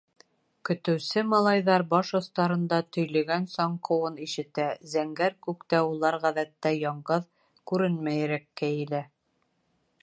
Көтөүсе 0.67 1.21
малайҙар 1.33 1.83
баш 1.91 2.13
остарында 2.19 2.79
төйлөгән 2.97 3.45
саңҡыуын 3.51 4.17
ишетә, 4.29 4.67
зәңгәр 4.95 5.37
күктә 5.49 5.83
улар 5.91 6.19
ғәҙәттә 6.27 6.75
яңғыҙ, 6.79 7.31
күренмәйерәк 7.73 8.51
кәйелә. 8.63 9.07